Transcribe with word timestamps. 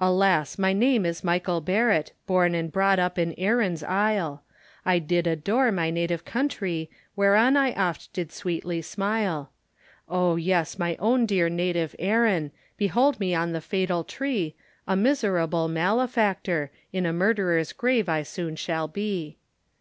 Alas! 0.00 0.58
my 0.58 0.72
name 0.72 1.06
is 1.06 1.22
Michael 1.22 1.60
Barrett, 1.60 2.10
Born 2.26 2.52
and 2.52 2.72
brought 2.72 2.98
up 2.98 3.16
in 3.16 3.32
Erin's 3.38 3.84
isle, 3.84 4.42
I 4.84 4.98
did 4.98 5.24
adore 5.28 5.70
my 5.70 5.88
native 5.88 6.24
country, 6.24 6.90
Wheron 7.16 7.56
I 7.56 7.72
oft 7.74 8.12
did 8.12 8.32
sweetly 8.32 8.82
smile; 8.82 9.52
Oh 10.08 10.34
yes, 10.34 10.80
my 10.80 10.96
own 10.96 11.26
dear 11.26 11.48
native 11.48 11.94
Erin, 12.00 12.50
Behold 12.76 13.20
me 13.20 13.36
on 13.36 13.52
the 13.52 13.60
fatal 13.60 14.02
tree, 14.02 14.56
A 14.88 14.96
miserable 14.96 15.68
malefactor, 15.68 16.72
In 16.92 17.06
a 17.06 17.12
murderer's 17.12 17.72
grave 17.72 18.08
I 18.08 18.24
soon 18.24 18.56
shall 18.56 18.88
be. 18.88 19.36